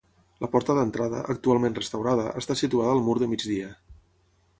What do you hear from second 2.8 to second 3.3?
al mur de